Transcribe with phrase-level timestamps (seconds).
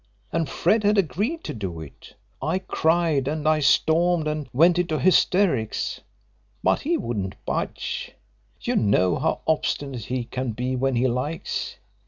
[0.31, 2.15] And Fred had agreed to do it.
[2.41, 6.01] I cried and I stormed and went into hysterics,
[6.63, 8.09] but he wouldn't budge
[8.61, 11.75] you know how obstinate he can be when he likes.